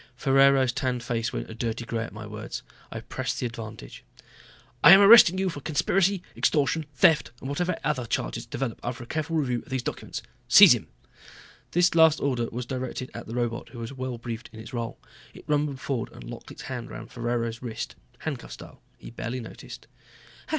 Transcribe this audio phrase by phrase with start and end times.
[0.15, 2.63] Ferraro's tanned face went a dirty gray at my words.
[2.91, 4.03] I pressed the advantage.
[4.83, 9.05] "I am arresting you for conspiracy, extortion, theft, and whatever other charges develop after a
[9.05, 10.23] careful review of these documents.
[10.47, 10.87] Seize him."
[11.73, 14.99] This last order was directed at the robot who was well briefed in its role.
[15.35, 18.81] It rumbled forward and locked its hand around Ferraro's wrist, handcuff style.
[18.97, 19.85] He barely noticed.